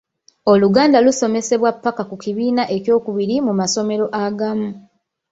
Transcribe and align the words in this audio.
Oluganda 0.51 0.97
lusomesebwa 1.05 1.69
ppaka 1.75 2.03
ku 2.09 2.15
kibiina 2.23 2.63
eky'okubiri 2.77 3.35
mu 3.45 3.53
masomero 3.59 4.05
agamu. 4.23 4.69